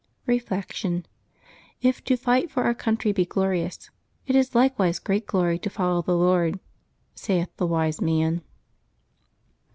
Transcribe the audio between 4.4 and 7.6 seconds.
likewise great glory to follow the Lord,'' saith